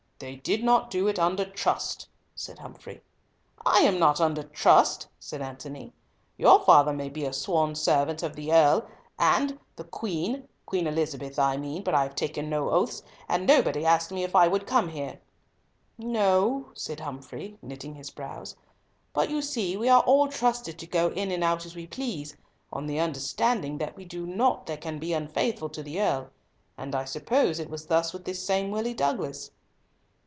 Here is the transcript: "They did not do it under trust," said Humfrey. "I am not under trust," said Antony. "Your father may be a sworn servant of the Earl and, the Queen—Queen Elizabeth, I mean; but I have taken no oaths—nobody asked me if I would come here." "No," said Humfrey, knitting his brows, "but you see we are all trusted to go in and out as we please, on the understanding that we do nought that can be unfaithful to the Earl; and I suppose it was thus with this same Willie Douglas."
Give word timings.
"They 0.23 0.35
did 0.35 0.63
not 0.63 0.91
do 0.91 1.07
it 1.07 1.17
under 1.17 1.45
trust," 1.45 2.07
said 2.35 2.59
Humfrey. 2.59 3.01
"I 3.65 3.79
am 3.79 3.97
not 3.97 4.21
under 4.21 4.43
trust," 4.43 5.07
said 5.19 5.41
Antony. 5.41 5.93
"Your 6.37 6.59
father 6.63 6.93
may 6.93 7.09
be 7.09 7.25
a 7.25 7.33
sworn 7.33 7.73
servant 7.73 8.21
of 8.21 8.35
the 8.35 8.53
Earl 8.53 8.87
and, 9.17 9.57
the 9.77 9.83
Queen—Queen 9.83 10.85
Elizabeth, 10.85 11.39
I 11.39 11.57
mean; 11.57 11.81
but 11.81 11.95
I 11.95 12.03
have 12.03 12.13
taken 12.13 12.51
no 12.51 12.69
oaths—nobody 12.69 13.83
asked 13.83 14.11
me 14.11 14.23
if 14.23 14.35
I 14.35 14.47
would 14.47 14.67
come 14.67 14.89
here." 14.89 15.19
"No," 15.97 16.69
said 16.75 16.99
Humfrey, 16.99 17.57
knitting 17.63 17.95
his 17.95 18.11
brows, 18.11 18.55
"but 19.13 19.31
you 19.31 19.41
see 19.41 19.75
we 19.75 19.89
are 19.89 20.03
all 20.03 20.27
trusted 20.27 20.77
to 20.77 20.85
go 20.85 21.09
in 21.13 21.31
and 21.31 21.43
out 21.43 21.65
as 21.65 21.75
we 21.75 21.87
please, 21.87 22.37
on 22.71 22.85
the 22.85 22.99
understanding 22.99 23.79
that 23.79 23.95
we 23.97 24.05
do 24.05 24.27
nought 24.27 24.67
that 24.67 24.81
can 24.81 24.99
be 24.99 25.13
unfaithful 25.13 25.69
to 25.69 25.81
the 25.81 25.99
Earl; 25.99 26.29
and 26.77 26.93
I 26.93 27.05
suppose 27.05 27.59
it 27.59 27.71
was 27.71 27.87
thus 27.87 28.13
with 28.13 28.25
this 28.25 28.45
same 28.45 28.69
Willie 28.69 28.93
Douglas." 28.93 29.49